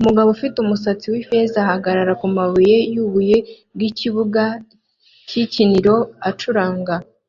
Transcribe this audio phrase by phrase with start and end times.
[0.00, 3.36] Umugabo ufite umusatsi wifeza ahagarara kumabuye yubuye
[3.74, 4.44] bwikibuga
[5.28, 5.94] cyikinira
[6.30, 6.94] acuranga